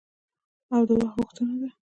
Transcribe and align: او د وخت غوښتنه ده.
او 0.73 0.81
د 0.87 0.89
وخت 0.99 1.13
غوښتنه 1.19 1.55
ده. 1.61 1.69